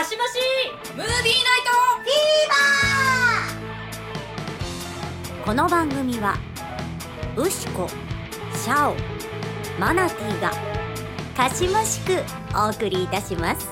[0.00, 0.38] かしまし
[0.96, 1.70] ムービーナイト。
[1.98, 5.44] フィーバー。
[5.44, 6.38] この番組は
[7.36, 7.86] ウシコ
[8.54, 8.96] シャオ
[9.78, 10.52] マナティーが
[11.36, 12.14] かしましく
[12.56, 13.68] お送りいたします。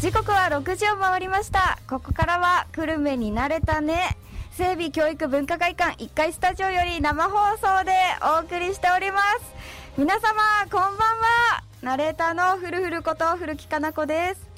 [0.00, 1.78] 時刻は6時を回りました。
[1.88, 4.18] ここからは久留米に慣れたね。
[4.50, 7.92] 整備教育文化会館1階スタジオより生放送で
[8.40, 9.54] お送りしております。
[9.96, 10.32] 皆様
[10.68, 11.57] こんばんは。
[11.80, 14.48] ナレーターのふるふること古木かな子です。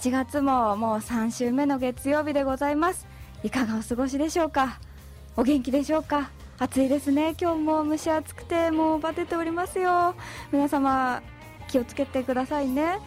[0.00, 3.08] 7月ももう3週目の月曜日でございます。
[3.42, 4.78] いかがお過ごしでしょうか？
[5.36, 6.30] お元気でしょうか？
[6.58, 7.34] 暑いですね。
[7.40, 10.14] 今日も蒸し暑くてもうバテておりますよ。
[10.52, 11.20] 皆様
[11.66, 13.00] 気をつけてくださいね。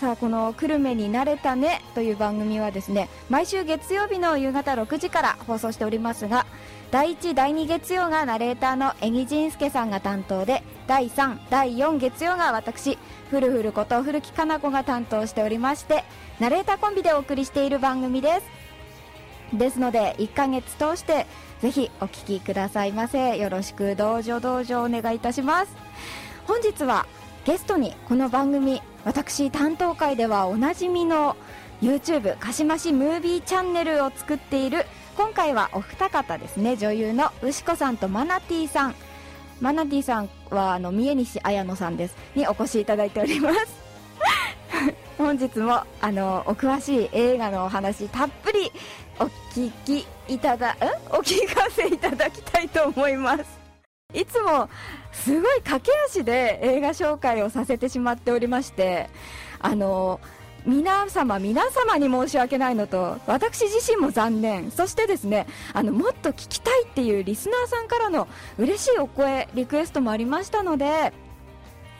[0.00, 6.46] さあこの「久留米に慣れたね」という番組はですね毎週月曜日の夕方6時から放送しておりますが
[6.90, 12.96] 第1第2月曜がナレーターの江木仁介さんが担当で第3第4月曜が私
[13.28, 16.02] ふるふること古木かな子が担当しておりまして
[16.38, 18.46] ナレーターコンビでお送りしている番組です。
[19.52, 21.26] ですので1ヶ月通して
[21.60, 23.36] ぜひお聞きくださいませ。
[23.36, 25.76] よろしくどうぞどうぞお願いいたします。
[26.46, 27.04] 本日は
[27.44, 31.36] ゲストにこの番組私担当会ではおなじみの
[31.80, 34.84] YouTube かしましムービーチャンネルを作っている
[35.16, 38.94] 今回はお二方ですね女優の牛子さんとマナティさん。
[39.60, 42.16] マナティさんはあの三重西綾乃さんです。
[42.34, 43.58] にお越しいただいております。
[45.18, 48.72] 本日もあのお詳しい映画のお話たっぷり
[49.18, 50.76] お聞きいただん
[51.10, 53.59] お聞かせいただきたいと思います。
[54.12, 54.68] いつも
[55.12, 59.08] すごい駆け足で映画紹介をさせてしまっておりまして
[59.58, 60.20] あの
[60.66, 64.70] 皆様皆様に申し訳ないのと私自身も残念。
[64.70, 71.12] そしてですねあのもっと聞きたいっていうリスナーさんからの嬉しいお声リクエストもありましたので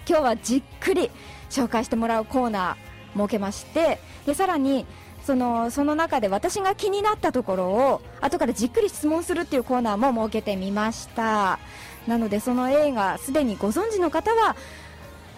[0.07, 1.11] 今日はじっくり
[1.49, 4.87] 紹介してもらうコーナー設けましてでさらに
[5.25, 11.59] そのその中で私が気になったところを後からじっくり質問するっていうコーナーも設けてみました。
[12.07, 14.57] なのでその映画すでにご存知の方は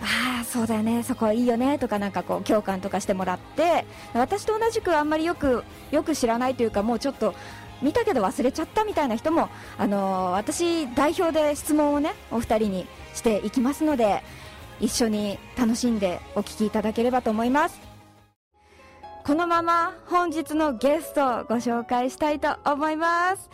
[0.00, 3.84] ああそうだよねそこはいいよねとかなんかこう共感とかしてもらって
[4.15, 7.34] 私と同じくあんまりよくよく知らないというかもうちょっと
[7.82, 14.22] 見たけど忘れちゃったみたいな人も、あのー私代表で質問をねお二人にしていきますので
[14.81, 17.91] 一緒に楽しんでお聞きいただければと思います。
[19.25, 23.49] このまま本日のゲストをご紹介したいと思います。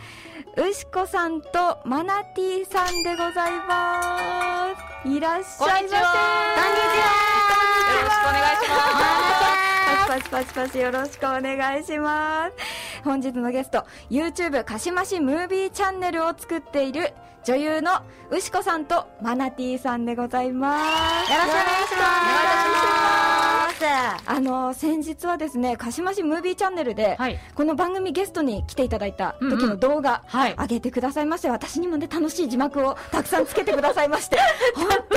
[0.56, 4.68] 牛子さんとマナティさんでございま
[5.04, 5.08] す。
[5.08, 5.94] いらっしゃいませ。
[5.94, 6.08] よろ
[8.10, 9.28] しくお願いします。
[10.08, 12.54] パチパチパチパチよろしくお願いします
[13.04, 17.12] 本日のゲスト YouTube かしましムービーチャンネルを作っている
[17.44, 17.90] 女優の
[18.30, 20.78] 牛子さんとマナティさんでございま
[21.26, 22.27] すよろしくお願いします
[24.26, 27.38] あの先日はですねかしましムービーチャンネルで、はい。
[27.54, 30.54] この番組ゲストに来ていただいた時の動画、はい。
[30.54, 34.38] 上げてくださいまして私にもね楽しい字幕をたくさんつけてくださいまして
[34.74, 34.98] 本当に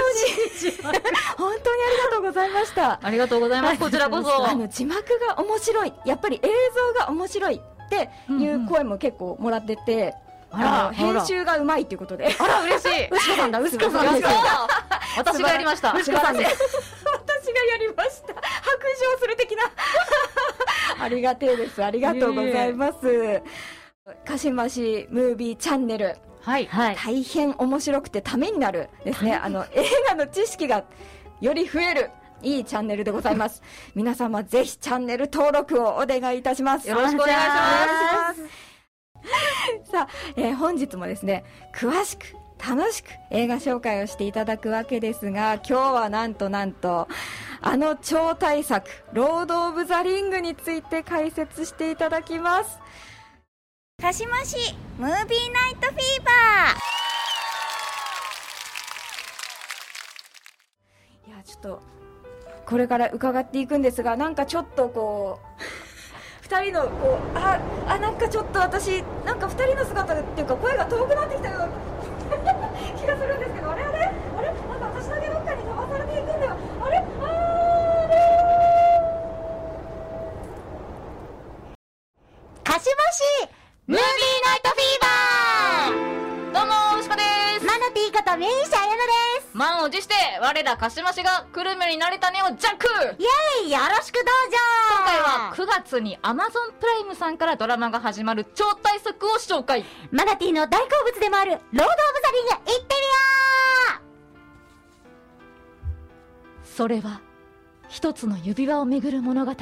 [1.38, 4.50] 本当にありがとうございましたありがとうございますこちらこそ。
[4.50, 5.94] あの字幕が面白い。
[6.06, 6.48] やっぱり映
[6.96, 10.16] 像が面白いっていう声も結構もらってて、
[10.52, 12.34] あらあの編集がうまいっていうことで。
[12.38, 13.08] あら嬉しい。
[13.12, 14.28] 牛子さんだ牛子さんです
[15.18, 15.94] 私がやりました。
[15.94, 16.58] 牛子さんです。
[17.01, 17.01] 私
[17.54, 18.34] がやりました。
[18.34, 18.40] 白
[19.14, 19.64] 状する的な。
[21.04, 21.84] ありがてえです。
[21.84, 23.42] ありがとうございます。
[24.26, 26.16] かしましムービーチャンネル。
[26.42, 26.66] はい。
[26.66, 26.96] はい。
[26.96, 29.36] 大変面白くてためになるですね。
[29.36, 30.84] あの映画の知識が
[31.40, 32.12] より増える。
[32.44, 33.62] いいチャンネルでございます。
[33.94, 36.90] 皆様ぜひチャンネル登録をお願いいたします。
[36.90, 38.42] よろしくお願いします。
[39.86, 39.92] す。
[39.92, 41.44] さあ、えー本日もですね
[41.76, 42.36] 詳しく
[42.68, 47.08] 楽しく映画紹介をしていただくわけですが今日はなんとなんと
[47.60, 52.80] あの超大作「ロード・オブ・ザ・リング」について解説していただきます。
[54.02, 56.32] かしましムービーナイトフィーバ
[61.28, 61.82] いやちょっと
[62.66, 65.40] これから伺っていくんですがなんかちょっとこ
[66.42, 71.91] う2人のこうああなんかちょっと私なんか2人の姿っていうか声が遠くなってきたような
[73.02, 76.46] 気がするんですけどあれあれあれなんか私だけどっかに飛ばされていくんだ。
[76.46, 77.06] よあれあれ
[82.64, 83.24] かしまし
[83.88, 84.06] ムービー
[84.46, 85.01] ナイトフィーバー。
[88.42, 88.98] ティことメイシャヤノ
[89.38, 89.56] です。
[89.56, 92.88] 満を持して我らかしましが久留米になれたねをジャック。
[93.20, 93.26] イ
[93.64, 94.58] エイよろしくどうぞ。
[94.90, 99.86] 今回は9月に Amazon プライムさんからドラマが始まる超大作を紹介。
[100.12, 101.88] マナティの大好物でもあるロード・オブ・ザ・
[102.32, 102.82] リング行ってみよ
[106.64, 107.22] それは
[107.90, 109.54] 一つの指輪をめぐる物語。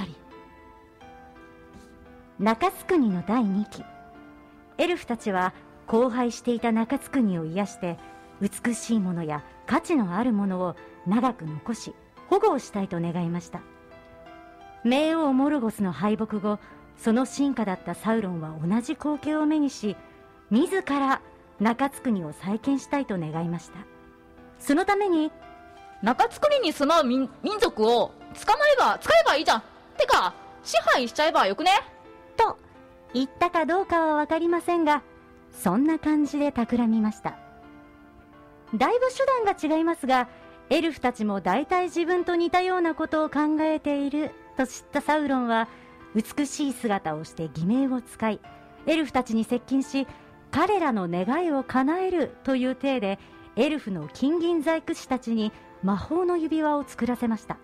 [2.39, 3.83] 中津国の第2期。
[4.77, 5.53] エルフたちは
[5.87, 7.97] 荒廃していた中津国を癒して
[8.41, 10.75] 美しいものや価値のあるものを
[11.07, 11.93] 長く残し
[12.27, 13.61] 保護をしたいと願いました。
[14.85, 16.59] 冥王モルゴスの敗北後
[16.97, 19.95] その進化だったサウロンは同じ光景を目にし
[20.51, 21.21] 自ら
[21.59, 23.79] 中津国を再建したいと願いました。
[24.59, 25.31] そのために
[26.01, 29.63] 中津国に住まう民民族を捕まえば使えばいいじゃん。
[29.97, 30.33] てか
[30.63, 31.71] 支配しちゃえばよくね？
[32.37, 32.57] と
[33.13, 35.01] 言ったかどうかは分かりませんが
[35.51, 37.37] そんな感じで企みました
[38.75, 40.27] だいぶ手段が違いますが
[40.69, 45.67] エルフたちも大体自分と似たようなことを考えていると知ったサウロンは
[46.15, 48.39] 美しい姿をして偽名を使い
[48.85, 50.07] エルフたちに接近し
[50.51, 53.19] 彼らの願いを叶えるという体で
[53.55, 55.51] エルフの金銀細工師たちに
[55.83, 57.57] 魔法の指輪を作らせました。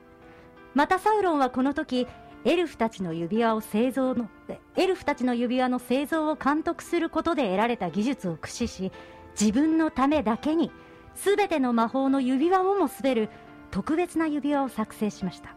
[0.76, 2.06] またサウロンはこの時
[2.44, 4.30] エルフたちの指輪を製造の
[4.76, 8.92] エルフたちの指輪の製造を監督することで得られた技術を駆使し
[9.40, 10.72] 自分のためだけに
[11.16, 13.30] 全ての魔法の指輪をも滑る
[13.72, 15.56] 特別な指輪を作成しました。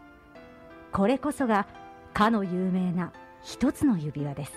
[0.91, 1.67] これこそが
[2.13, 3.11] かの有名な
[3.43, 4.53] 一つの指輪です。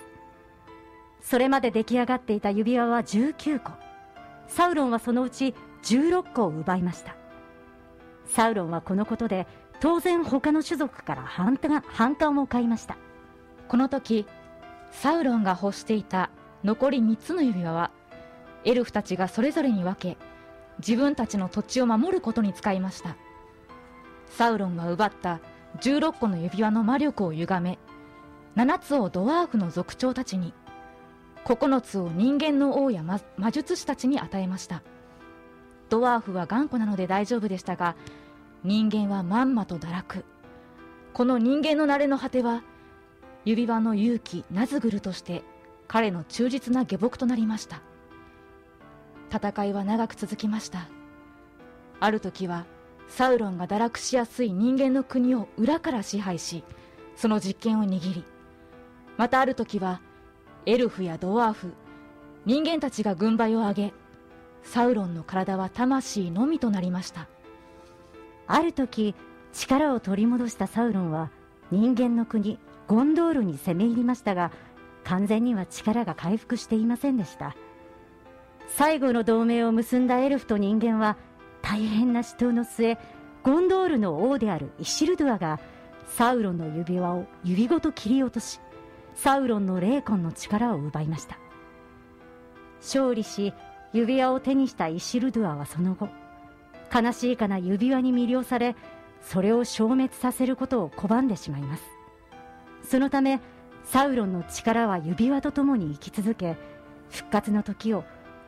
[1.21, 3.71] それまで出来上がっていた指輪は19個。
[4.47, 5.53] サウロンはそのうち
[5.83, 7.15] 16個を奪いました。
[8.25, 9.47] サウロンはこのことで
[9.79, 12.97] 当然他の種族から反反感を買いました。
[13.67, 14.25] この時
[14.91, 16.29] サウロンが欲していた
[16.63, 17.91] 残り3つの指輪は
[18.63, 20.17] エルフたちがそれぞれに分け
[20.79, 23.15] 自分たちの土地を守ることに使いました。
[24.27, 25.39] サウロンが奪った
[25.79, 27.79] 16個の指輪の魔力を歪め
[28.55, 30.53] 7つをドワーフの族長たちに
[31.45, 34.81] 9つを人間の王や魔魔術師たちに与えました。
[35.89, 37.95] ドワーフは頑固なので大丈夫でしたが
[38.63, 40.25] 人間はまんまと堕落。
[41.13, 42.63] この人間の慣れの果ては
[43.45, 45.43] 指輪の勇気ナズグルとして
[45.87, 47.81] 彼の忠実な下僕となりました。
[49.33, 50.87] 戦いは長く続きました。
[51.99, 52.65] ある時は
[53.07, 56.63] サウロンが堕落しやすい人間の国を裏から支配し
[57.15, 58.25] その実権を握り
[59.17, 60.01] またある時は
[60.65, 61.73] エルフやドワーフ
[62.45, 63.93] 人間たちが軍配を上げ
[64.63, 67.27] サウロンの体は魂のみとなりました。
[68.47, 69.15] ある時
[69.53, 71.31] 力を取り戻したサウロンは
[71.71, 74.51] 人間の国ゴンドールに攻め入りましたが
[75.03, 77.55] 完全には力が回復していませんでした。
[78.75, 81.15] 最後の同盟を結んだエルフと人間は
[81.61, 82.97] 大変な死闘の末
[83.43, 85.59] ゴンドールの王であるイシルドゥアが
[86.07, 88.59] サウロンの指輪を指ごと切り落とし
[89.13, 91.37] サウロンの霊魂の力を奪いました。
[92.79, 93.53] 勝利し
[93.93, 96.09] 指輪を手にしたイシルドゥアはその後
[96.91, 98.75] 悲しいかな指輪に魅了され
[99.21, 101.83] それを消滅させることを拒んでしまいます。
[102.81, 103.39] そのため
[103.83, 106.57] サウロンの力は指輪とともに生き続け
[107.11, 108.03] 復活の時を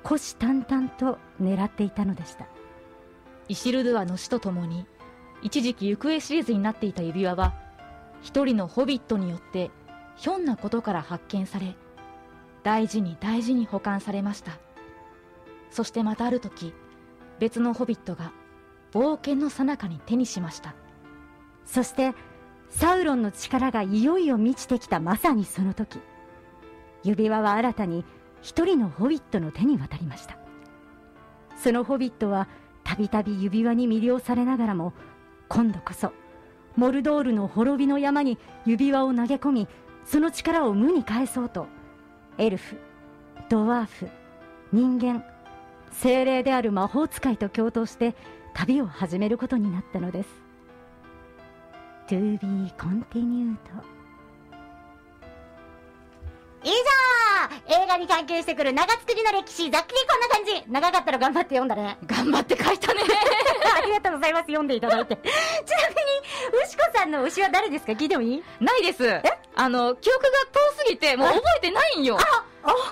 [0.05, 2.45] 虎視眈々と狙っていたのでした。
[3.47, 4.85] イシルドゥアの死とともに
[5.41, 7.55] 一時期行方知れずになっていた指輪は
[8.21, 9.71] 一人のホビットによって
[10.15, 11.75] ひょんなことから発見され
[12.61, 14.51] 大事に大事に保管されました。
[15.71, 16.71] そしてまたある時
[17.39, 18.31] 別のホビットが
[18.93, 20.75] 冒険の最中に手にしました。
[21.65, 22.13] そして
[22.69, 25.99] サウロンの力がいよいよ満ちてきたまさにその時。
[27.03, 28.05] 指輪は新たに
[28.45, 30.37] 一人のホビットの手に渡りました。
[31.57, 32.47] そのホビットは
[32.83, 34.93] たびたび指輪に魅了されながらも
[35.49, 36.13] 今度こそ
[36.75, 38.37] モルドールの滅びの山に
[38.67, 39.67] 指輪を投げ込み
[40.05, 41.65] その力を無に返そうと
[42.37, 42.77] エルフ
[43.49, 44.09] ドワーフ
[44.71, 45.25] 人間
[45.91, 48.13] 精霊である魔法使いと共闘して
[48.53, 50.29] 旅を始めることになったのです。
[52.09, 53.57] To be continued.
[56.63, 57.14] 以上。
[57.95, 60.63] 映画に関係してくる長作りの歴史ざっくりこんな感じ。
[60.69, 61.97] 長かったら頑張って読んだね。
[62.05, 62.99] 頑張って書いたね。
[63.77, 64.45] ありがとうございます。
[64.47, 65.15] 読んでいただいて。
[65.15, 65.31] ちなみ
[66.57, 67.93] に牛子さんの牛は誰ですか？
[67.93, 68.43] 聞いてもいい？
[68.59, 69.21] ないです。
[69.55, 70.33] あの記憶が遠
[70.77, 72.17] すぎてもう覚えてないんよ。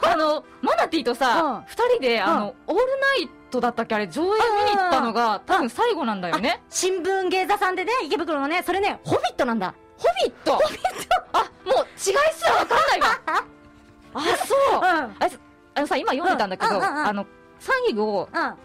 [0.03, 3.95] あのマナティーとさ二、人であの、オールナイトだったっけ？
[3.95, 6.61] あれ上映見に行ったのが多分最後なんだよね。
[6.69, 9.73] 新聞芸座さんでね池袋のねそれねホビットなんだ。
[9.97, 10.53] ホビット？
[10.55, 11.39] ホビット。
[11.39, 13.43] あもう違いすらわかんないわ
[14.13, 15.09] あそう、あ
[15.75, 17.25] あのさ今読んでたんだけど、あの
[17.59, 18.57] 最後、うん、3人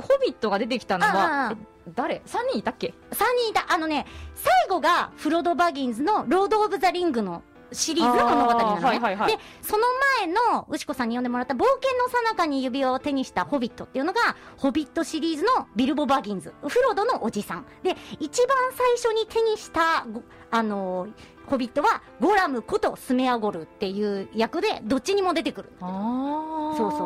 [0.00, 1.56] ホビットが出てきたのは、
[1.94, 3.72] 誰 ?3 人いたっけ ?3 人いた。
[3.72, 7.42] あのね、最後がフロド・バギンズのロード・オブ・ザ・リングの
[7.74, 9.32] シリーズの物語なのね、はいはいはい。
[9.32, 9.84] でその
[10.20, 17.66] 前の牛子さんに読んでもらった冒険の最中に指輪を手にしたホビットっていうのがホビットシリーズのビルボ・バギンズフロドのおじさん。
[17.82, 21.12] で一番最初に手にしたごあのー
[21.46, 27.00] ホビットはゴラムことスメアゴルっていう役でどっちにも出てくるああそうそう。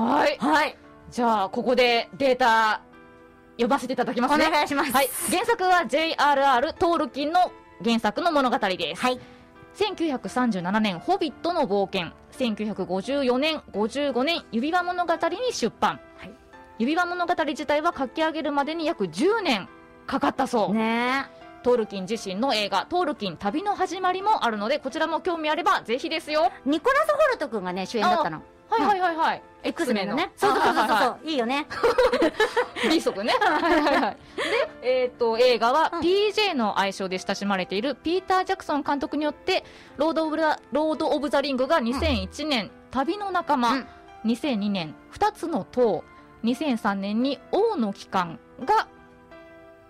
[0.00, 0.36] はい。
[0.38, 0.76] はい。
[1.10, 2.82] じゃあここでデータ
[3.52, 4.92] 読ませていただきますおね願いします。
[4.92, 5.08] はい。
[5.30, 6.74] 原作は J.R.R.
[6.74, 7.50] トールキンの
[7.82, 9.02] 原作の物語です。
[9.02, 9.20] はい。
[9.76, 16.32] 1937年「ホビットの冒険」1954年55年「指輪物語」に出版、はい。
[16.78, 19.68] 指輪物語自体は書き上げるまでに約10年
[20.06, 21.26] かかったそう、ね
[21.62, 26.50] トールキン自身の映画「トールキン旅の始まり」もあるのでこちらも興味あればぜひですよ。
[26.64, 28.42] ニコラス・ホルト君がね主演だったの。
[28.70, 29.16] はいはいはい。
[29.16, 29.42] はい。
[29.62, 30.30] X メンのね。
[30.36, 30.84] そそそううそううそう。
[30.84, 31.66] うそそそうういいよね。
[32.90, 33.34] ビーストね。
[33.40, 34.16] はいはいはい。
[34.82, 36.00] で、えっと映画はうん。
[36.00, 39.64] PJ の愛称で親しまれているピーター・ジャクソン監督によって
[39.96, 43.86] ロード・オブ・ザ・ロードオブザリングが2001年、旅の仲間、うん。
[44.26, 46.04] 2002年2つの塔
[46.44, 48.88] 2003年に王の帰還が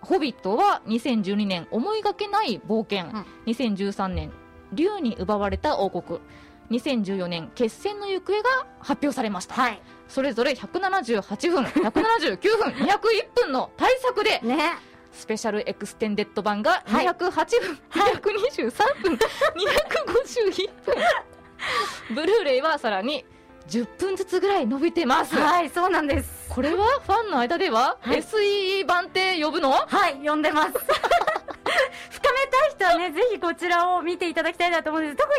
[0.01, 3.25] ホビットは2012年思いがけない冒険、うん。
[3.51, 4.31] 2013年
[4.73, 6.19] 竜に奪われた王国。
[6.71, 9.81] 2014年決戦の行方が発表されました、はい。
[10.07, 12.97] それぞれ178分179分201
[13.35, 14.73] 分の大作でね。
[15.11, 17.07] スペシャルエクステンデッド版がはい。
[17.07, 20.95] 208分、223分251分。
[22.15, 23.25] ブルーレイはさらに
[23.69, 26.47] 10分ずつぐらい伸びてます、はいそうなんです。
[26.49, 26.85] これは？
[27.05, 28.21] ファンの間では、はい。
[28.21, 29.71] SE 版って呼ぶの？
[29.71, 30.73] はい、読んでます。
[32.51, 35.17] たい人はね、ぜひこちらを見ていただきたいなと思うんです。
[35.17, 35.29] 特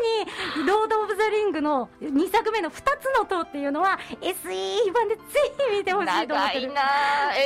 [0.61, 2.85] に、ロード・オブ・ザ・リングの2作目の2つ
[3.19, 5.23] の塔っていうのは、SE 版でぜ
[5.71, 6.73] ひ見てほしいと思ってる。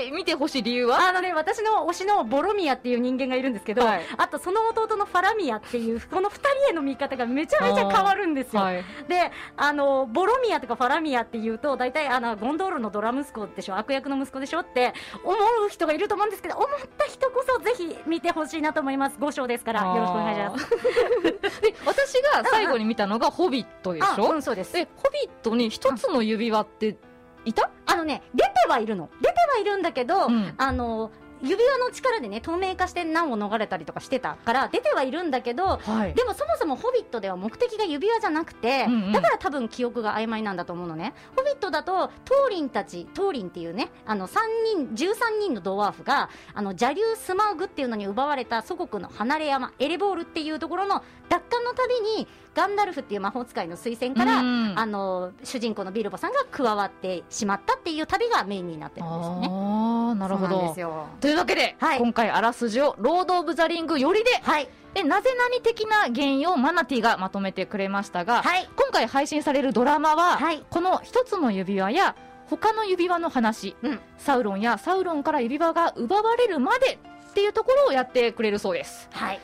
[0.06, 1.08] え見てほしい理由は？
[1.08, 8.62] あのね、私の推しのボロミアっていう人間がいるんですけど、はいあとその弟のファラミアっていう、この2人への見方がめちゃめちゃ変わるんですよ。
[8.62, 14.60] はいで、あの、ボロミアとかファラミアっていうと、大体、あの、ゴンドールのドラ息子でしょ、悪役の息子でしょ？
[14.60, 15.34] って思
[15.66, 19.16] う人がいると思うんですけど、思った人こそぜひ見てほしいなと思います。
[19.18, 21.60] 5章ですから、よろしくお願いします。
[21.60, 24.72] で私が最後に見たのが「ホビット」でしあ、ょ、うん、そうです。
[24.72, 26.96] でホビットに一つの指輪って
[27.44, 29.10] いた、あのね、出てはいるの。
[29.20, 31.10] 出てはいるんだけど、うんあの、
[31.44, 36.14] 指輪の力でね、透明化して難を逃れたりとかしてたから、出てはいるんだけど、はい。
[36.14, 39.12] でもそもそも「ホビット」では目的が指輪じゃなくて、うんうん。
[39.12, 44.40] だから多分記憶が曖昧なんだと思うのね「ホビット」だとトーリンたちトーリンっていうねあの3
[44.76, 51.02] 人13人のドワーフがあの邪竜スマウグっていうのに奪われた祖国の離れ山エレボールっていうところの
[51.34, 54.78] 奪還の旅にガンダルフっていう魔法使いの推薦から、うん。
[54.78, 59.48] あの主人公のビルボさんが加わってしまったっていう旅がメインになってるんですよね。
[59.50, 60.74] ああなるほど。
[61.20, 61.98] というわけで、はい。
[61.98, 64.68] 今回あらすじをロード・オブ・ザ・リングよりではい。
[64.94, 68.68] でなぜ何的な原因をマナティがまとめてくれましたが、はい。
[68.76, 70.64] 今回配信されるドラマは、はい。
[70.70, 72.14] この一つの指輪や
[72.46, 74.00] 他の指輪の話、うん。
[74.18, 77.00] サウロンやサウロンから指輪が奪われるまで
[77.30, 79.08] っていうところをやってくれるそうです。
[79.10, 79.40] はい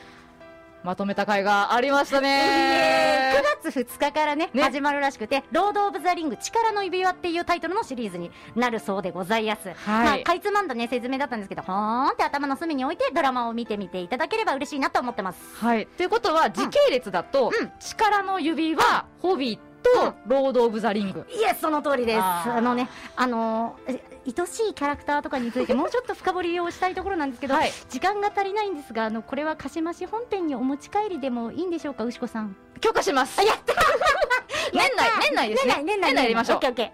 [0.83, 3.33] まとめた回がありました9ね
[3.63, 4.63] 月2日からねね。
[4.63, 9.75] 始まるらしくて「ロード・オブ・ザ・リング力の指輪」っていうタイトルのシリーズになるそうでございます、はい。
[9.77, 15.39] まあ、かいつまんだね説明だったんですけどほーんって頭の隅に置いてドラマを見てみていただければ嬉しいなと思ってます。
[15.63, 15.85] はい。
[15.85, 17.71] ということは時系列だと、うん。
[17.79, 22.19] 力の指輪、ホビット、ロード・オブ・ザ・リングイエスその通りです。
[22.21, 27.71] あのねあのーえ愛しいキャラクターとかについてもうちょっと深掘りをしたいところなんですけど、はい。
[27.89, 32.03] 時間が足りないんですがあのこれは鹿島市本店にお持ち帰りでもいいんでしょうか？
[32.05, 32.55] 牛子さん。
[32.79, 33.43] 許可します。
[33.43, 33.73] やった
[34.73, 35.73] 年内年内ですね。
[35.83, 36.57] 年内年内やりましょう。
[36.57, 36.93] オッケーオッケ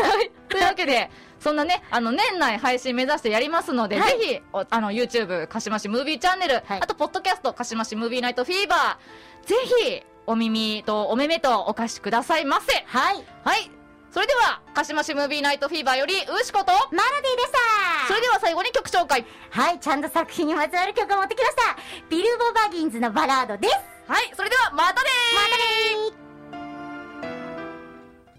[0.00, 0.30] はい。
[0.48, 4.18] というわけで、そんなね、あの、年内配信目指してやりますので、はい。
[4.18, 6.80] ぜひ、おあの、YouTube、かしましムービーチャンネル、はい。
[6.80, 9.54] あと、ポッドキャスト、かしましムービーナイトフィーバー、ぜ
[9.84, 12.72] ひ、お耳とお目目とお貸しくださいませ。
[12.72, 13.70] ーはいはい。
[14.10, 19.26] それでは、かしましムービーナイトフィーバーより、うしこと、マラディでしたそれでは最後に曲紹介。
[19.50, 21.76] はい、ちゃんと作品にまつわる曲を持ってきました。
[22.08, 23.74] ビルボ・バギンズのバラードです。
[24.08, 24.32] はい。
[24.34, 25.08] それでは、またね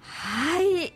[0.01, 0.94] はい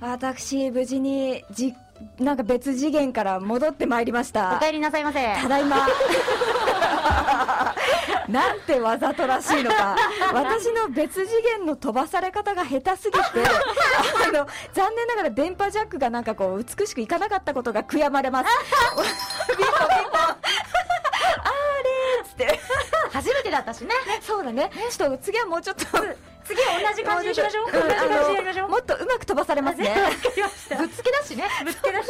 [0.00, 1.74] 私無事にじ
[2.18, 5.20] なんか別次元から戻ってまいりましたお帰りなさいませ。
[5.42, 5.88] ただいま
[8.28, 9.96] なんてわざとらしいのか
[10.32, 13.20] 私の別次元の飛ばされ方が下手すぎて
[14.26, 18.50] あの残念ながら電波ジャックがなんかこう美しくいかなかったことが悔やまれますあ
[21.82, 22.60] れーっつって
[23.12, 23.90] 初めてだったしね。
[24.20, 25.84] そうだねちょっと次はもうちょっと
[26.44, 27.72] 次は同じ感じにしましょう。
[27.72, 28.68] 同じ感じでやりましょう。
[28.68, 29.94] もっとうまく飛ばされますね。
[30.78, 31.44] ぶっつけだしね。
[31.64, 32.08] ぶつけだし。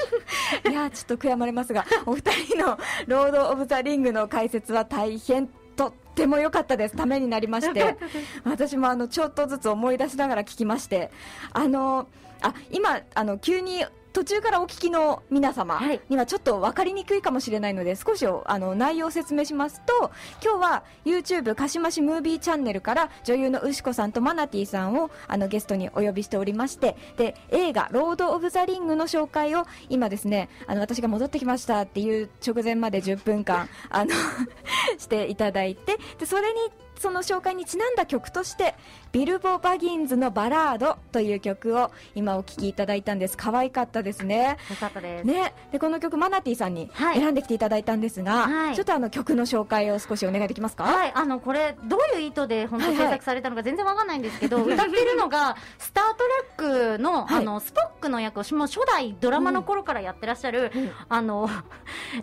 [0.71, 5.49] いやーちょっと悔やまれますがお二人の「ロード・オブ・ザ・リング」の解説は大変
[5.81, 6.97] とっても良かったです。
[6.97, 7.97] ためになりまして。
[8.45, 11.11] 私もあのちょっとずつ思い出しながら聞きまして。
[11.55, 12.07] あの
[12.43, 16.01] あ今あの急に途中からお聞きの皆様はい。
[16.09, 20.11] にはちょっと分かりにくいかもしれないので少しおあの内容を説明しますと
[20.43, 34.11] 今日は YouTube かしましムービーチャンネルから女優の牛子さんとマナティさんをあのゲストにお呼びしておりましてで映画「ロード・オブ・ザ・リング」の紹介を今ですねあの私が戻ってきましたっていう直前まで10分間あの
[34.99, 36.59] していただいてでそれに
[37.01, 38.75] その紹介にちなんだ曲として
[39.11, 43.39] ビルボ・バギンズのバラードという曲を今お聴きいただいたんです。
[43.39, 44.59] 可愛かったですね。
[44.69, 45.27] よかったです。
[45.27, 47.19] ね、でこの曲マナティさんにはい。
[47.19, 48.75] 選んできていただいたんですが、はい。
[48.75, 53.07] ちょっとあの曲の紹介を少しお願いできますか、はい、あのこれどういう意図で本当はいはい。
[53.07, 56.25] 制作されたのか全然わかんないんですけど、 歌ってるのがスタート
[56.61, 57.39] レックの、はい。
[57.39, 60.91] あのスポックの役をもう初代ドラマの頃からやってらっしゃる、うん。
[61.09, 61.49] あの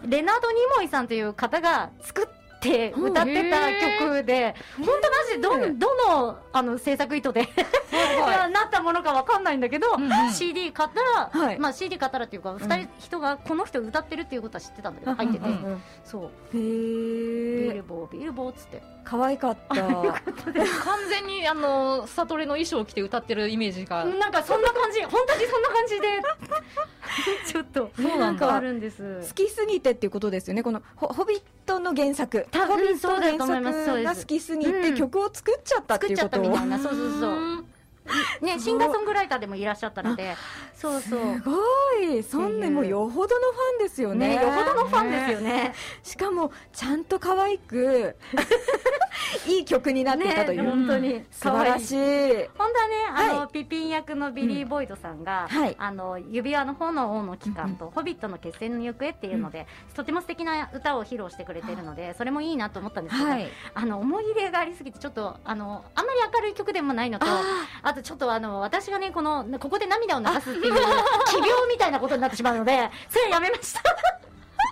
[0.05, 3.67] レナード・ニモイさんという方が作って歌ってた
[3.99, 4.97] 曲で、本当マ
[5.29, 7.47] ジでどんどのあの制作意図で
[8.21, 11.59] はなったものかわかんないんだけど、うんうん CD 買ったら、はい。
[11.59, 15.81] まあ CD 買ったらっていうか、二人人がこの人歌ってるっていうことは知ってたんだけど、入ってて、うんうん。
[16.03, 18.81] そう、へビえルボー、ビルボーっつって。
[19.07, 19.75] 可愛かった。
[19.75, 20.19] 完
[21.09, 24.03] 全にあのサトレの衣装を着て歌ってるイメージが。
[24.03, 26.07] なんかそんな感じ、本当にそんな感じで、
[27.47, 28.53] ちょっと、そうなんだ。
[28.53, 29.21] あるんです。
[29.25, 29.33] 好。
[29.33, 30.61] きすぎてっていうことですよね。
[30.61, 32.45] このホ「ホビット」の原作。
[32.51, 33.77] ホビットそうだと思います。
[33.79, 37.65] 原作が好きすぎてうん曲を作っちゃったって作っちゃったいうことみたいな、そうそうそう。
[38.43, 40.35] んね、シンガーソングライターでもいらっしゃったので、
[40.75, 41.35] そうそう。
[41.35, 41.57] すご
[42.01, 42.23] い。
[42.23, 44.27] そんなもうよほどのファンですよね。
[44.29, 45.73] ね、よほどのファンですよね。
[46.03, 48.15] しかもちゃんと可愛く
[49.47, 51.25] いい曲になっていたという、ね本当に。
[51.31, 51.95] 素晴らしい。
[51.95, 51.99] い。
[52.57, 55.75] 本当はね、あの、はピピン役のビリー・ボイドさんが、はい。
[55.77, 63.47] あの、指輪の王の帰還と、ホビットの決戦の行方っていうので、とても素敵な歌を披露してくれてるので、それもいいなと思ったんですけど、はい。
[63.73, 67.41] あの、思い入れがありすぎて、ちょっと、あの、あんまり明るい曲でもないのと、あ
[67.83, 70.73] あとちょっとあの、私がね、この、ここで涙を流すっていう、
[71.27, 73.81] 奇病みたいなことになってしまうので、それはやめました。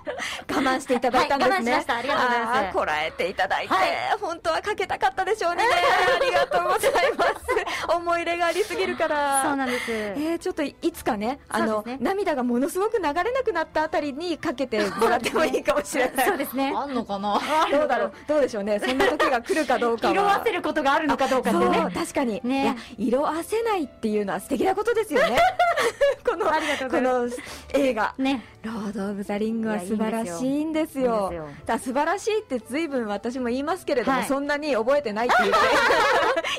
[0.49, 1.95] 我慢していただいたんですね、はい我慢しました。
[1.97, 2.73] ありがとうございます。
[2.73, 3.89] こらえていただいて、はい。
[4.19, 5.63] 本当はかけたかったでしょうね。
[5.63, 7.95] ありがとうございます。
[7.95, 9.43] 思い入れがありすぎるから。
[9.43, 9.91] そうなんです。
[9.91, 11.97] えー、ちょっといつかねあのね。
[11.99, 16.25] 涙がものすごく流れなくなったあたりにかけてもらってもいいかもしれない。
[16.27, 16.73] そうですね。
[16.75, 17.39] あんのかな
[17.71, 18.13] どうだろう？
[18.27, 18.79] どうでしょうね。
[18.79, 20.13] そんな時が来るかどうかは。
[20.13, 21.91] 色あせることがあるのかどうかってそうね。
[21.93, 22.63] 確かに、ね。
[22.63, 25.37] いや色あせないっていうのは素敵なことですよね。
[26.25, 27.01] このこ。
[27.01, 27.29] の
[27.73, 28.13] 映画。
[28.17, 28.43] ね。
[28.63, 31.31] 「ロード・オブ・ザ・リング」はいや素晴らしいんですよ。
[31.65, 34.27] だ素晴らしいって随分私も言いますけれども、はい。
[34.27, 35.59] そんなに覚えてないって言って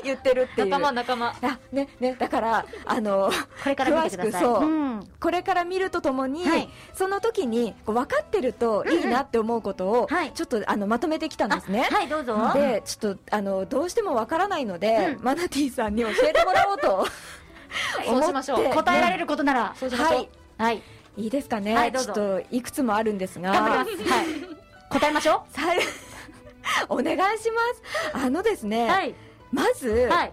[0.03, 0.67] 言ってるっていう。
[0.67, 1.35] 仲間仲間。
[1.41, 3.31] あねねだからあの
[3.63, 4.43] これから見てください。
[4.43, 4.69] 詳しくそう。
[4.69, 5.07] うん。
[5.19, 6.69] これから見るとともに、はい。
[6.93, 10.31] その時にこう分かってるといいなって思うことを、はい。
[10.33, 11.87] ちょっとあのまとめてきたんですね。
[11.91, 12.51] はい、どうぞ。
[12.53, 15.23] でちょっとあのどうしてもわからないので、うん。
[15.23, 17.07] マナティさんに教えてもらおうと
[18.05, 18.59] そうしましょう。
[18.59, 18.77] 思って。
[18.77, 19.75] 答えられることなら。
[19.75, 20.29] はい。
[20.57, 20.81] はい。
[21.17, 23.51] いいですかね、はいちょっといくつもあるんですが。
[23.51, 23.87] はい。
[24.89, 25.63] 答えましょさ
[26.87, 27.61] お願いしま
[28.13, 28.69] すあのですう。
[28.69, 29.15] ね、はい。
[29.51, 30.31] まず、はい。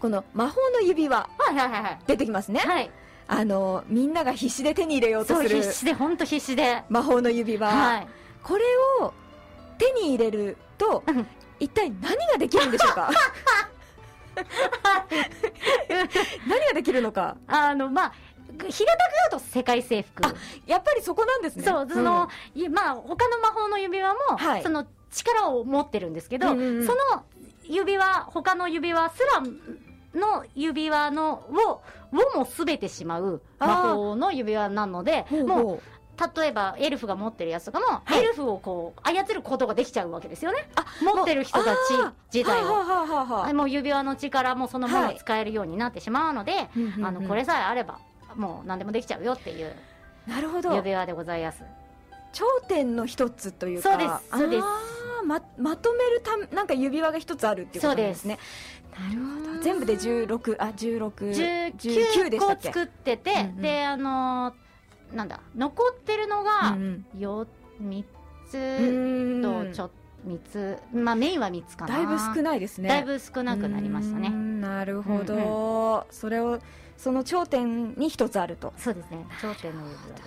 [0.00, 1.98] この魔法の指輪はいはいはいはい。
[2.06, 2.90] 出てきますね、はい。
[3.28, 6.82] あのみんなが必死で手に入れようとそう、する必死で、本当必死で。
[6.88, 8.08] 魔法の指輪、はい。
[8.42, 8.64] これ
[9.00, 9.14] を
[9.78, 11.26] 手に入れるとうん
[11.60, 13.10] 一体何ができるんでしょうか？
[16.48, 17.36] 何ができるのか？
[17.46, 18.12] あの、まあ、
[18.50, 18.86] 平たく言
[19.28, 20.26] うと世界征服。
[20.26, 20.34] あ
[20.66, 21.64] やっぱりそこなんですね。
[21.64, 24.62] そう、その、いまあ、他の魔法の指輪も、はい。
[24.62, 26.86] その力を持ってるんですけど、うんうんうん。
[26.86, 27.24] その
[27.64, 29.40] 指輪、他の指輪すら
[30.20, 31.82] の指輪のを、
[32.12, 35.80] をも全てしまう魔法の指輪なので、うん、もう、も
[36.36, 38.18] 例えばエルフが持ってるやつとかも、はい。
[38.18, 40.68] エルフをこう、操ることができちゃうわけですよね。
[40.74, 41.76] あ持ってる人たち
[42.32, 42.66] 自体を。
[42.66, 47.04] はもう指輪の力もそのものはい使えるようになってしまうので、うんうんうん。
[47.06, 47.98] あのこれさえあれば
[48.36, 49.72] もう何でもできちゃうよっていう
[50.26, 50.74] なるほど。
[50.74, 51.62] 指輪でございます。
[52.32, 54.64] 頂点の一つというかそうですそうです。
[55.26, 58.38] ままとめるためなんか指輪が一つあるっていうことですね。
[58.98, 59.62] なるほど。
[59.62, 61.10] 全部で16あ16
[61.74, 62.68] 19で19したっけ？
[62.68, 63.62] 個作ってて、うんうん。
[63.62, 67.46] であのーなんだ残ってるのがうんよ
[67.82, 68.04] 3
[68.48, 69.90] つうんとちょっ
[70.26, 70.78] 3つ。
[70.92, 71.96] まあメインは3つかな。
[71.96, 72.88] だいぶ少ないですね。
[72.88, 74.28] だいぶ少なくなりましたうね。
[74.28, 76.58] んなるほど、それを
[76.96, 78.72] その頂点に一つあると。
[78.76, 79.26] そうですね。
[79.40, 80.22] 頂点の指輪で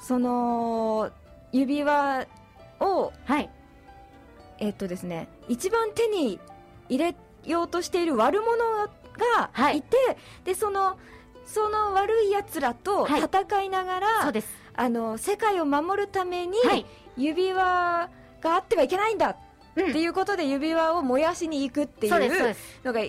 [0.00, 0.06] す。
[0.06, 1.10] その
[1.52, 2.26] 指輪
[2.80, 3.50] をはい。
[4.58, 6.38] えっとですね一番手に
[6.88, 8.88] 入れようとしている悪者
[9.34, 9.78] がはい。
[9.78, 9.96] いて、
[10.44, 10.98] でその
[11.44, 13.22] その悪い奴らとはい。
[13.22, 14.48] 戦いながら、そうです。
[14.74, 16.86] あの世界を守るために、はい。
[17.16, 18.10] 指輪
[18.40, 19.36] があってはいけないんだっ
[19.76, 19.92] うん。
[19.92, 22.20] ていうことで指輪を燃やしに行くっていそう
[22.84, 23.00] のが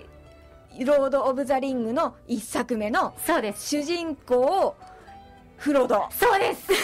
[0.86, 3.13] ロード・オブ・ザ・リングの一作目の
[3.56, 4.75] 主人公
[5.58, 6.08] フロド。
[6.12, 6.71] そうです。
[6.71, 6.75] イ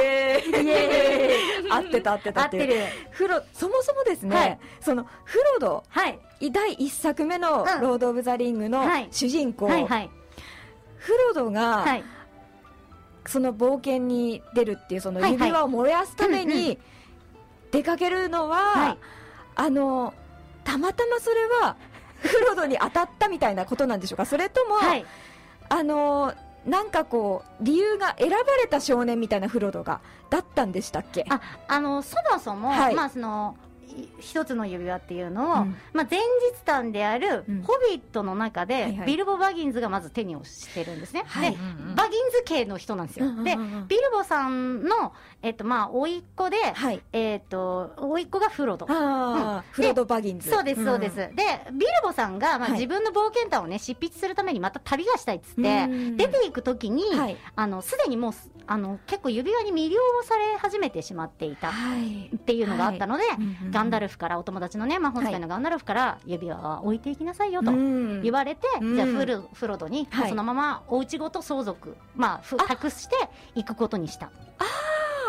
[0.00, 0.64] エーイ。
[0.64, 1.70] イエーイ。
[1.70, 2.74] 合ってた合ってた合ってる。
[3.10, 4.58] フロそもそもですね、はい。
[4.80, 6.18] そのフロドはい。
[6.52, 7.80] 第一作目のうん。
[7.80, 9.08] ロード・オブ・ザ・リングのはい。
[9.10, 10.10] 主人公、はいはい。
[10.96, 12.04] フロドが、はい。
[13.26, 15.40] その冒険に出るっていうそのはいはい。
[15.40, 16.78] 指輪を燃やすためうんうに
[17.70, 18.98] 出かけるのは、はい。
[19.56, 20.14] あの
[20.64, 21.76] たまたまそれは
[22.18, 24.26] フロドに当たったみたいなことなんでしょうか？
[24.26, 25.06] それとも、はい。
[25.68, 26.34] あの
[26.66, 31.24] なんかこう理由が選ばれた少年みたいなフロドがだったんでしたっけ？
[31.28, 32.94] ああのそもそも、はい。
[32.94, 33.69] まあそのい
[34.20, 35.76] 一つの指輪っていうのを、うん。
[35.92, 36.24] まあ、前日
[36.64, 37.62] 談である、うん。
[37.62, 39.06] ホビットの中で、はいはい。
[39.06, 41.52] ビルボ・バギンズがまず手にしてるんですね、はい。
[41.52, 43.56] でうんうんバギンズ系の人なんですよ、うんうんうんで
[43.88, 47.02] ビルボさんの、えっとまあ、甥っ子で、はい。
[47.12, 48.86] えっと甥っ子がフロド。
[48.86, 50.50] フロド・バギンズ。
[50.50, 51.16] そうです、そうです。
[51.16, 51.32] で、
[51.72, 52.72] ビルボさんが、まあ、はい。
[52.72, 57.36] 自分の冒険談をね、執筆するためにまた旅がしたいっつって、うん出ていくときに、はい。
[57.56, 62.30] あの、すでにもうす、あの、結構指輪に魅了され始めてしまっていたはい。
[62.34, 63.24] っていうのがあったので、
[63.80, 67.70] ガンダルルフから、お友達のね、魔法使いのガンダルフから、指輪は置いていきなさいよと。
[67.70, 68.22] ん。
[68.22, 68.94] 言われて、うん。
[68.94, 70.28] じゃあフルフロドに、はい。
[70.28, 73.16] そのままお家ごと相続、まあ、託して
[73.54, 74.26] いくことにした。
[74.26, 74.30] っ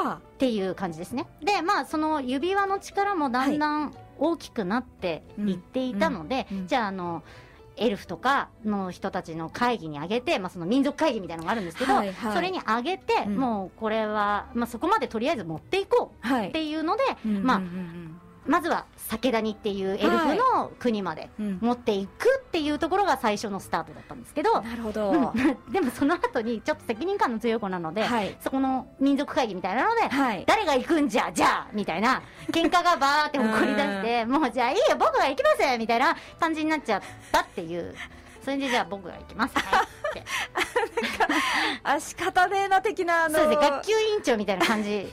[0.03, 1.27] あていう感じですね。
[1.41, 6.57] で、まあ、その指輪の力もだんだん大きくなっていっていたので、うん。
[6.59, 6.67] うん。
[6.67, 7.23] じゃあ、あの、
[7.77, 12.33] エルフとかの人たちの会議に挙げて、まあ、その民族会議みたいなのがあるんですけど、はいはい。
[12.33, 13.37] それに挙げて、うん。
[13.37, 16.49] もうこれは、まあ、そこまでとりあえず持っていこうはい。
[16.49, 25.33] っていうので、まあうんうんまずは酒谷っていうエルフの国まで持っていくっていうところが最初のスタートだったんですけど、なるほど、うん。
[25.71, 28.35] でもその後にちょっと責任感の強い子なので、はい。
[28.39, 30.43] そこの民族会議みたいなので、はい。
[30.47, 37.01] 誰が行くんじゃじゃあみたいな喧嘩がバーって起こり出してもうじゃあいいよ僕が行きますみたいな感じになっちゃっ
[37.31, 37.95] たっていう
[38.43, 39.61] それでじゃあ僕が行きますね
[40.09, 40.23] って。
[41.83, 45.07] あ仕方ねえな的なあのそうですね学級委員長みたいな感じ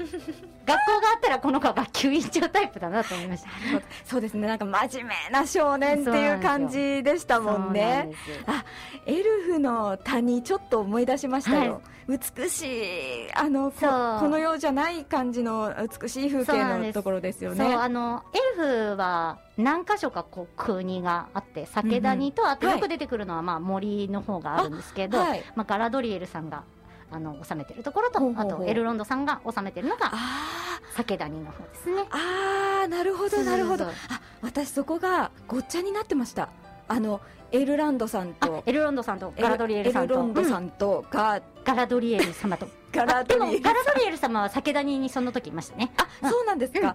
[0.69, 3.49] 学校があったらこの子は学級委員長タイプだなと思いました。
[4.05, 4.47] そうですね。
[4.47, 8.11] なんか真面目な少年っていう感じでしたもんね。
[8.47, 8.65] あ
[9.07, 22.77] エルフの谷ちょっと思い出しましたよ、美しいあのこの世じゃない感じの美しい風景のところですよそうねあのエルフは何箇所かこう国があって酒谷と、あとはい。
[22.77, 25.43] よく出てくるのはまあ森の方があるんですけど、はい。
[25.57, 26.63] まあ、ガラドリエルさんが
[27.11, 32.03] あの治めてるところとあとエルロンドさんが治めてるのがあ酒谷の方ですね。
[32.03, 33.87] ーあーなるほどなるほど。
[33.87, 33.91] あ
[34.43, 36.49] 私そこがごっちゃになってました。
[36.89, 40.15] あのエルランドさんあとエルロンドさんとガラドリエルさんと。
[40.15, 42.69] エルロンドさうんんとが、ガラドリエル様と。
[42.93, 45.93] ガラドリエルもガラドリエル様は酒谷にその時いましたね。
[45.97, 46.95] あそうなんですか、あ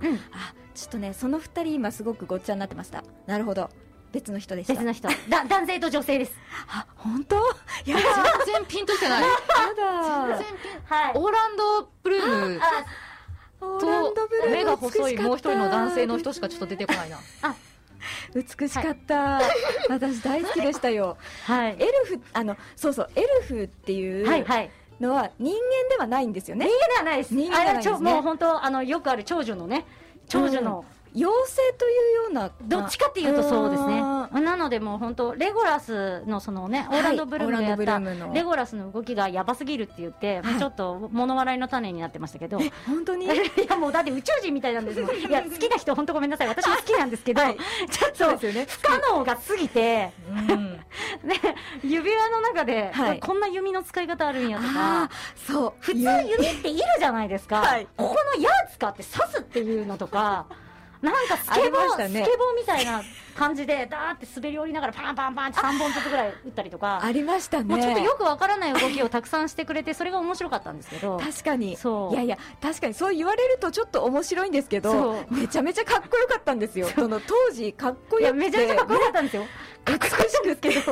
[0.74, 3.04] ちょっとねその二人今すごくごっちゃになってました。
[3.26, 3.70] なるほど
[4.14, 4.74] 別の人でした。
[4.74, 5.10] 別の人。
[5.28, 6.34] だ男性と女性です。
[6.70, 7.36] あ本当？
[7.36, 8.04] いやや
[8.46, 9.22] 全然ピンときてない。
[9.22, 9.28] だ。
[9.28, 11.12] はい。
[11.16, 12.60] オーランド・ブルーム。
[12.62, 12.86] あ
[13.60, 17.18] オーランドブルーと目が細いもう一人の男性の人ししかちょっと出てこないな。
[18.36, 19.42] 美しかった、
[19.90, 21.18] 私大好きでしたよ。
[21.46, 21.76] はい。
[21.80, 24.70] エルフあのそうそうエルフっていうはいはい。
[25.00, 27.34] のは人間ではないんですよね、人間ではないです。
[27.34, 28.14] 人間ではないですね。
[28.14, 29.88] もう本当あのよくある長寿のね、
[30.28, 34.02] 長寿の、妖精というようなどっちかっていうとそうですね。
[34.02, 38.00] あなのでもう本当レゴラスのそのね、オーランドブルームがやった
[38.34, 42.60] レゴラスの動きがやばすぎるって言って、もうちょっと物笑いの種になってましたけど。
[42.60, 43.28] い本当に？
[43.70, 45.16] やもうだって宇宙人みたいなんですもん。
[45.16, 46.48] いや好きな人本当ごめんなさい。
[46.48, 47.58] 私も好きなんですけど、はい。
[47.90, 48.66] ちょっとそうですよね。
[48.68, 50.74] 不可能が過ぎて、うん。
[50.74, 50.82] ね
[51.84, 53.20] 指輪の中で、はい。
[53.20, 55.04] こんな弓の使い方あるんやとあか。
[55.04, 55.74] あそう。
[55.80, 57.88] 普通弓っているじゃないですか、はい。
[57.96, 60.48] ここの矢使って刺すっていうのとか
[61.04, 62.24] なんかスケボー、ね。
[62.26, 63.04] スケボーみたいな
[63.36, 67.00] 感じでダーって滑り降りながらパンパンパンって3本ずつぐらい打ったりとか。
[67.04, 67.64] ありましたね。
[67.66, 71.18] もうちょっとよくわからない動きをたくさんしてくれてそれが面白かったんですけど。
[71.18, 71.78] 確かに。
[71.78, 72.14] そう。
[72.14, 76.88] いやいや確かにそう言われるとちょっと面白いんですけどめちゃめちゃかっこよかったんですよ。
[76.88, 78.38] その当時かっこよくて。
[78.38, 79.44] めちゃめちゃかっこよかったんですよ。
[79.84, 80.84] かっこよかったんですけど、冷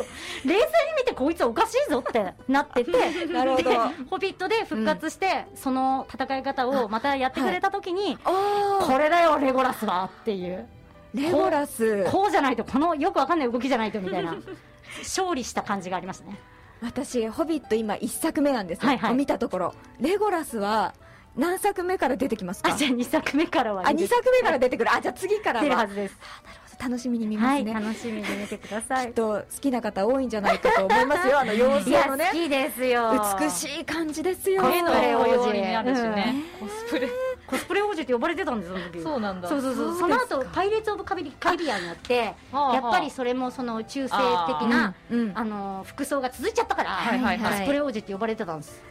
[0.44, 0.60] 静に
[0.98, 2.92] 見てこいつおかしいぞってなってて、
[3.32, 3.70] なるほど。
[3.70, 3.78] で
[4.10, 10.68] ホビットで復活して、その戦い方をまたやってくれた時に、あこれだよ、レゴラスはっていう。
[11.16, 12.06] ーレゴラス。
[12.12, 14.36] こうじゃないと、このよくわかんない動きじゃないとみたいな、
[15.00, 16.38] 勝利した感じがありましたね。
[16.82, 19.14] 私「ホビット」今1作目なんですよ、はいはい。
[19.14, 19.74] 見たところ。
[20.00, 20.94] レゴラスは
[21.36, 22.74] 何作目から出てきますか？
[22.74, 24.92] あ、じゃあ2作目からはあ2いいです作目から出てくる。
[24.92, 25.64] あじゃあ次からは。
[25.64, 26.18] 出るはずです。
[26.22, 26.62] あなるほど。
[26.82, 29.08] 楽しみに見まはい、すね、楽しみに見てください。
[29.08, 29.14] きっ。
[29.14, 31.38] と好きな方多いんじゃないかと思いますよ。
[31.42, 32.26] あの様子のね。
[32.32, 33.12] 好きですよ。
[33.40, 34.64] 美しい感じですよ。
[34.64, 37.08] コスプレ王子になるしね、コスプレ
[37.52, 39.04] コスプレ王子って呼ばれてたんですよ、その時。
[39.04, 39.50] そうなんだ。
[39.50, 40.00] そうそうそう。
[40.00, 44.16] その後パイレーツ・オブ・カリビカリビアンやってはあやっぱりそれもその中性
[44.48, 45.20] 的なうん。
[45.20, 45.38] うん。
[45.38, 47.52] あの服装が続いちゃったから、はいはいはい。
[47.52, 48.82] コスプレ王子って呼ばれてたんです。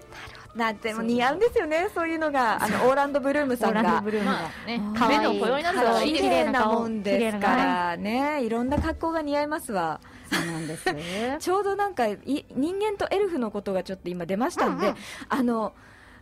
[0.54, 2.62] なんても似合うんですよねそういうのが。
[2.62, 6.10] あのオーランド・ブルームさんオーランドがブルームが、まあね目の保養になるからい。
[6.10, 8.44] いでなもんですからね。
[8.44, 10.00] いろんな格好が似合いますわ。
[10.30, 10.84] そうなんです。
[11.38, 14.98] ちょうどなんかい人間とエルフのことがちょっと今出ましたんで、うんうん。
[15.28, 15.72] あの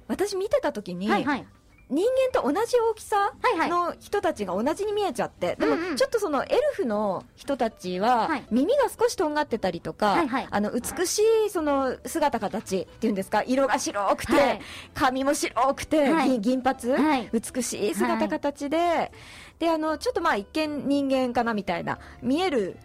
[0.08, 1.46] 私見てた時に、はいはい
[1.90, 3.32] 人間と同じ大きさ
[3.68, 8.44] の人たちが同じに見えちゃって、でもちょっとそのエルフの人たちははい。
[8.50, 13.42] 耳が少しとんがってたりとか、あの美しいその姿形っていうんですか？
[13.42, 14.60] 色が白くて、はい。
[14.94, 16.28] 髪も白くて、はい。
[16.40, 17.30] 銀銀髪、はい。
[17.32, 19.10] 美しい姿形で、
[19.58, 22.76] であのちょっとまあ一見人間かなみたいな見える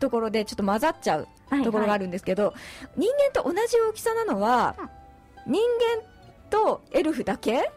[0.00, 2.52] ところでちょっと混ざっちゃうはいところがあるんですけど、
[2.96, 4.76] 人間と同じ大きさなのは、
[5.46, 5.62] 人
[5.96, 6.02] 間
[6.50, 7.70] とエルフだけ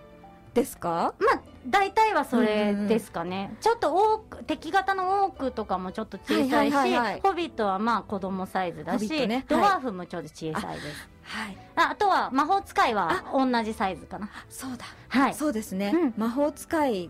[0.54, 1.14] ですか？
[1.20, 7.22] まあ大体はそれですかね、ちょっと多く敵型の多くとかもちょっと小さいし、はいはいはいはい。
[7.22, 9.46] ホビットはまあ子供サイズだし、ね。
[9.48, 11.58] ドワーフもちょっと小さいです、はい。
[11.78, 14.30] ああとは魔法使いは同じサイズかな。
[14.50, 15.34] そうだ、はい。
[15.34, 16.14] そうですね、うん。
[16.18, 17.10] 魔法使い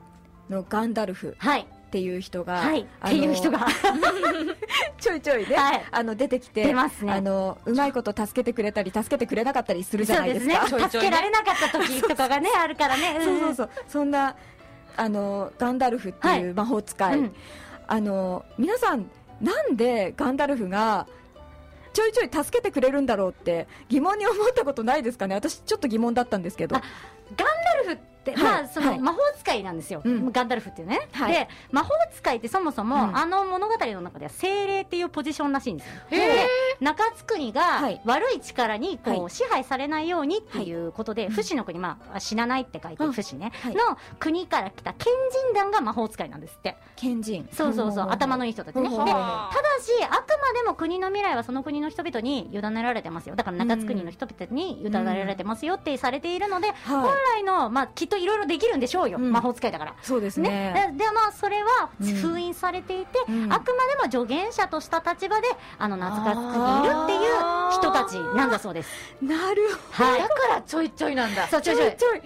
[0.49, 1.35] のガンダルフ。
[1.39, 3.67] はいっていう人が、はいっていう人が。
[4.99, 5.85] ちょいちょいね、はい。
[5.91, 7.13] あの出てきて出ますね。
[7.13, 10.77] あのうまいこと助けてくれたり助けてくれなかったりするじゃないですか。
[10.77, 10.89] ね。
[10.89, 13.69] 助けられなかった時とかがねあるからね、そうそうそう。
[13.87, 14.35] そんな
[14.97, 17.35] あのガンダルフっていう魔法使い、うん。
[17.85, 19.07] あの皆さん
[19.39, 21.05] なんでガンダルフが
[21.93, 25.35] ちょいちょい助けてくれるんだろうって疑問に思ったことないですかね。
[25.35, 26.75] 私ちょっと疑問だったんですけど。
[26.75, 26.81] あ
[27.35, 27.47] ガン
[28.31, 30.31] はいまあそはいの魔法使いなんですよ、うん。
[30.31, 31.33] ガンダルフっていうね、はい。
[31.33, 33.17] で魔法使いってそもそも、うん。
[33.17, 35.93] あの物語の中では精霊っていうポジションらしいんですよ。
[36.09, 36.47] で
[36.83, 38.01] 中津国がはい。
[38.05, 39.29] 悪い力にこう、はい。
[39.29, 41.31] 支配されないようにっていうことで、うん。
[41.31, 43.13] 不死の国、まあ、死なないって書いてうん。
[43.13, 43.73] 不死ね、はい。
[43.73, 45.11] の国から来た賢
[45.47, 46.77] 人団が魔法使いなんですって。
[46.95, 47.49] 賢人。
[47.51, 48.07] そうそうそう。
[48.09, 49.11] 頭のいい人たちね、でただ
[49.79, 57.41] し、あくまでも国の未来はその国の人々に委ねられてますよ、だから中津国の人々に委ねられてますよってされているので、本はい。
[57.41, 59.31] 来の、まあ、きっといろいろできるんでしょうよ、うん。
[59.31, 59.95] 魔法使いだから。
[60.01, 60.93] そうですね、ね。
[60.97, 62.13] ででまあそれはうん。
[62.15, 63.53] 封印されていて、うん。
[63.53, 67.21] あくまでも助言者とした立場であの中津国にいるっていう
[67.71, 68.89] 人たちなんだそうです。
[69.21, 70.21] なるほはい。
[70.21, 71.47] だからちょいちょいなんだ。
[71.47, 71.95] そうちょいちょい。
[71.97, 72.21] ちょい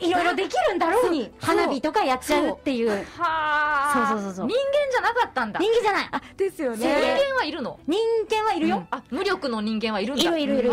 [0.00, 0.12] い。
[0.12, 1.30] ろいろできるんだろうに。
[1.40, 2.88] 花火とかやっちゃうっていう。
[2.88, 3.92] はあ。
[3.92, 4.46] そうそうそうそう。
[4.46, 5.60] 人間じゃなかったんだ。
[5.60, 6.08] 人間じゃない。
[6.10, 6.94] あですよ人ね
[7.30, 7.78] 間はいるの？
[7.86, 7.98] 人
[8.30, 10.22] 間はいるよ、あ無力の人間はいるんだ。
[10.22, 10.72] いるいるいるい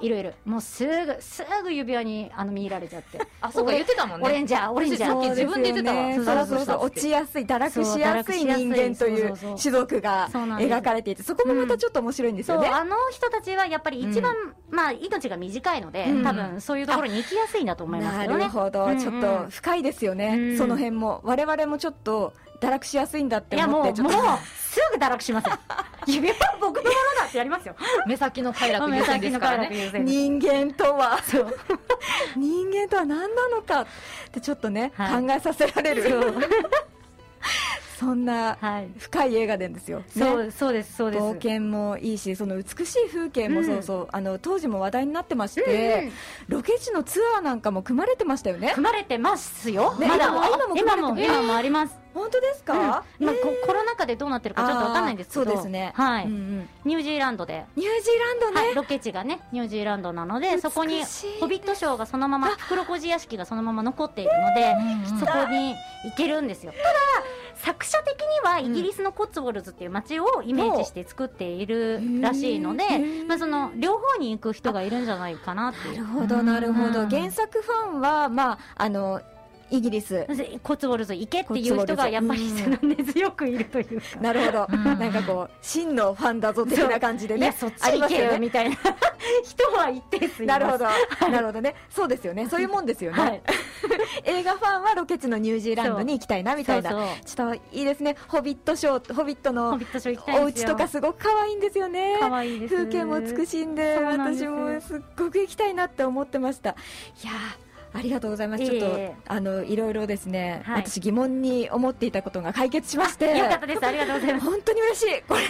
[0.00, 3.20] いるいるもうすぐすぐ指輪にあの見入られちゃって。
[3.40, 4.26] あそうか言ってたもんね。
[4.26, 5.10] オレンジャーオレンジャー。
[5.10, 6.46] さっき自分で言ってたわ。
[6.46, 6.84] そうそうそう。
[6.86, 14.34] 落ちやすい堕落しやすい人間という種族が描かれていてそこもまたちょっと面白いんですよね、そうあの人たちはやっぱり一番、
[14.70, 16.24] まあ命が短いので、うん。
[16.24, 18.44] 多分そういうところに行きやすいんだと思いますなけどね。
[18.44, 18.98] るほど、うんうん。
[18.98, 20.58] ちょっと深いですよね、うん。
[20.58, 21.20] その辺も。
[21.24, 24.16] 我々もちょっと堕落しやすいんだって思ってちょっと。
[24.76, 25.56] すぐ堕落しますよ。
[26.06, 27.74] 指輪は僕のものだってやりますよ。
[28.06, 29.90] 目先の快楽優先ですからね。
[30.04, 31.18] 人間とは。
[32.36, 33.82] 人間とは何なのか。
[33.82, 33.86] っ
[34.32, 35.26] てちょっとね、はい。
[35.26, 36.04] 考えさせられる。
[37.98, 38.90] そんなはい。
[38.98, 40.04] 深い映画なんですよ、ね。
[40.10, 41.22] そうそうですそうです。
[41.22, 46.12] 冒険もいいしその美しい風景もそうそう、あの当時も話題になってまして、
[46.48, 48.72] ロケ地のツアーなんかも組まれてましたよね。
[48.74, 50.26] 組まれてますよ、ねまだ。
[50.26, 53.26] 今も今も今もあります、本当ですか、うん。
[53.26, 55.44] まあこコロナ禍でどうなってるかちょっとわかんないんですけど。
[55.44, 56.68] そうですね、はい、うんうん。
[56.84, 57.66] ニュージーランドで。
[57.76, 61.02] ニュージーランドね、はい、ロケ地がねニュージーランドなのでそこに
[61.40, 64.72] ホビットショーがそのまま袋小路屋敷がそのまま残っているので、
[65.10, 65.74] うんそこに
[66.04, 66.72] 行けるんですよ。
[66.72, 66.84] ただ
[67.56, 72.84] 作者的にはイギリスのコッツウォルズっていう街をイメージして作っているらしいので、
[73.26, 75.94] まあ、その両方に行く人がいるんじゃないかなっていう。
[75.94, 77.08] なるほどなるほど、うん。
[77.08, 79.20] 原作ファンはまああの
[79.70, 80.26] イギリス。
[80.62, 82.52] コッツウォルズ行けっていう人がやっぱり
[82.82, 84.20] 根強くいるというか。
[84.20, 84.84] なるほど、うん。
[84.84, 88.76] なんかこう真のファンだぞ的な感じでねそっち行けよみたいな。
[89.44, 90.58] 人は一定数います。
[90.58, 90.84] なるほど、
[91.30, 91.74] なるほどね。
[91.90, 92.48] そうですよね。
[92.48, 93.42] そういうもんですよね、はい。
[94.24, 96.90] 映画ファンはロケ地のニュージーランドに行きたいなみたいな。
[96.90, 98.16] ちょっといいですね。
[98.28, 99.78] ホビットショーホビットホの
[100.42, 102.16] お家とかすごく可愛いんですよね。
[102.68, 106.70] 風景も美しいんで私もすっごく行きたいなって思ってました。
[106.70, 106.74] い
[107.26, 108.64] やーありがとうございます。
[108.64, 110.82] ちょっといえいえあのいろいろですね、はい。
[110.82, 113.86] 私疑問に思っていたことが解決しまして、よかったです。
[113.86, 114.46] ありがとうございます。
[114.46, 115.22] 本当に嬉しい。
[115.22, 115.48] これで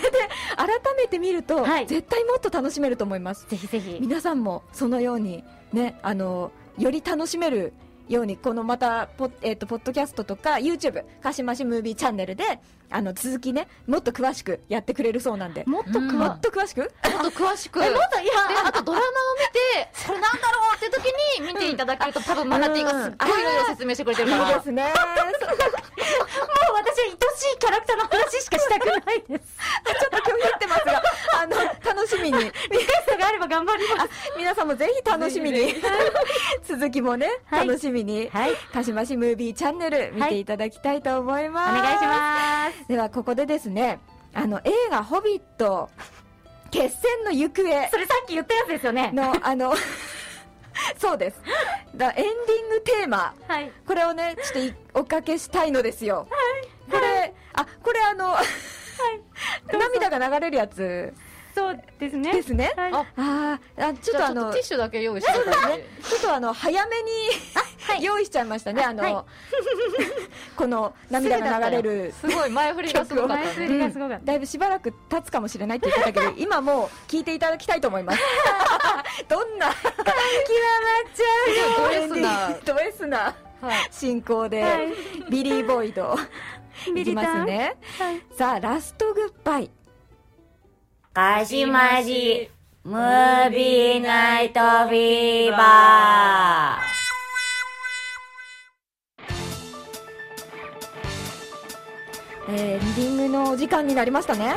[0.57, 1.87] 改めて見ると、はい。
[1.87, 3.47] 絶対もっと楽しめると思います。
[3.49, 3.99] ぜひぜひ。
[4.01, 7.73] 皆さんもそのようにね、あのより楽しめる
[8.09, 12.45] ようにこのまたポッ,、えー、とポッドキャストとか YouTube 鹿島市ムービーチャンネルで
[12.91, 15.65] あの続きねもっと詳しくやってくれるそうなんで。
[15.67, 16.81] もっともっと詳しく？
[16.81, 16.91] もっ
[17.23, 17.85] と詳しく。
[17.85, 19.59] えもっといやであとドラマを見て
[20.07, 21.05] これなんだろうって時
[21.41, 24.83] に見ていただけると多分マナティーがすっごいいろいろ説明してくれてるかいいらですね。
[24.85, 24.97] もう私
[27.01, 29.57] は愛しいキャラクターの話しかしたくないです。
[29.87, 31.03] ちょっと拒否ってますが
[31.41, 32.45] あの楽しみに。
[32.45, 32.53] リクエ
[33.07, 34.11] ストがあれば頑張ります。
[34.37, 35.75] 皆さんもぜひ楽しみに。
[36.67, 37.69] 続きもね、はい。
[37.69, 38.55] 楽しみに、はい。
[38.73, 43.99] 鹿島市ムービーチャンネル見ていただきたいと思いおます、願いします ではここでですね
[44.35, 45.89] あの映画「ホビット
[46.71, 47.63] 決戦の行方。
[47.91, 49.11] それさっき言ったやつですよね。
[49.13, 49.75] のあの
[50.99, 51.41] そうです。
[51.95, 53.35] だエンディングテーマ。
[53.49, 53.73] はい。
[53.87, 56.27] これをねちょっといおかけしたいのですよ。
[56.91, 58.37] これあこれあの、
[59.73, 61.13] 涙が流れるやつ。
[61.55, 62.33] そうですね。
[62.33, 62.75] ですね。
[62.77, 62.93] はい。
[62.93, 63.07] あ
[63.79, 65.39] あちょっとあのティッシュだけ用意して。
[65.39, 67.11] くださいちょっとあの早めに、
[68.01, 69.13] 用意しちゃいましたね、あの、はい。
[70.57, 72.15] この涙が流れる。
[72.21, 74.25] すごい前振りがすごかった前振ねりがすごかった。
[74.25, 78.19] だいぶしばらく経つかもしれないって言ってたけど、今もう聞いていただきたいと思います。
[79.29, 79.69] どんな？
[79.69, 80.07] 極まっ
[81.15, 83.89] ちゃド S なド S なはい。
[83.91, 84.93] 進行で、はい。
[85.31, 86.17] ビリー・ボイド。
[86.95, 87.77] いきますね。
[87.99, 88.23] はい。
[88.37, 89.71] さあ、ラストグッバイ。
[91.15, 92.51] 姦し
[92.85, 97.06] ムービーナイトフィーバー
[102.49, 104.55] えーエンディングのお時間になりましたね。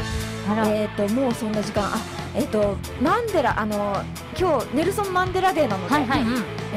[0.67, 1.83] えっ、と、もうそんな時間。
[1.85, 1.97] あ、
[2.35, 4.03] えっ、と、マンデラ、あの、
[4.39, 6.23] 今日、ネルソン・マンデラデーなので、はいはい。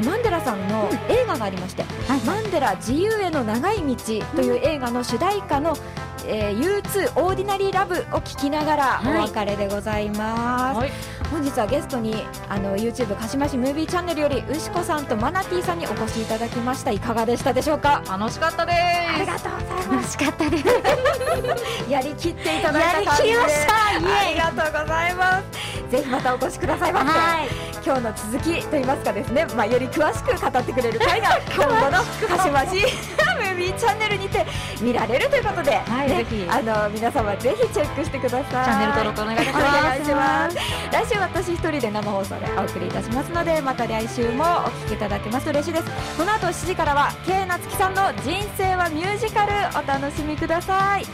[0.04, 3.96] マンデラさんの映画がありまして、はいマンデラ自由への長い道
[4.34, 5.76] という映画の主題歌の、
[6.26, 9.20] えー U2 オーディナリーラブを聴きながらおはい。
[9.28, 10.90] 別れでございます、はい。
[11.30, 16.90] 本日はゲストにあの YouTube 鹿島市ムービーチャンネルより牛子さんとマナティさんにお越しいただきました。
[16.90, 18.02] いかがでしたでしょうか？
[18.08, 19.88] 楽しかったでありすがとうございます。
[19.90, 23.28] 楽しかったですやりきっていただいた感じで。
[23.30, 23.92] やりきりました。
[23.92, 24.40] イエイ。
[24.40, 25.90] ありがとうございます。
[25.90, 26.92] ぜひまたお越しください。
[26.92, 27.48] ませ、はい
[27.84, 33.21] 今日の続きと言いますかですね、まあ、より詳しく語ってくれる回が今後の鹿島市ム
[33.72, 34.46] チャンネルにて
[34.80, 36.46] 見られるということで、はいねぜひ。
[36.48, 38.64] あの皆様ぜひチェックしてください。
[38.64, 40.56] チャンネル登録お願いしおます願いします。
[40.92, 44.46] 来週私一人で生放送でお送りいたしますのでまた来週もお
[44.86, 45.44] 聞きいただけます。
[45.44, 45.84] と嬉しいです。
[46.16, 51.04] この後7時からは K 夏樹さんの人生はミュージカルお楽しみください、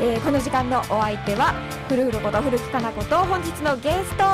[0.00, 1.54] えーこの時間のお相手は
[1.88, 4.24] ふるふること古木かなこと本日のゲスト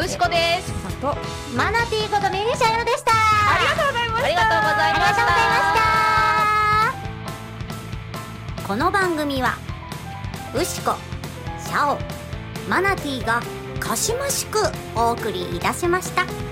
[0.00, 0.72] うしこです。
[1.00, 1.16] と
[1.56, 3.12] マナティーことメリシャヨでした。
[3.12, 4.26] ありがとうございました。
[4.26, 5.00] ありがとうございました。
[5.00, 5.89] ありがとうございました
[8.70, 9.56] この番組は
[10.54, 10.92] ウシコ
[11.58, 11.98] シャオ
[12.68, 13.42] マナティーが
[13.80, 14.58] かしましく
[14.94, 16.49] お送りいたしました。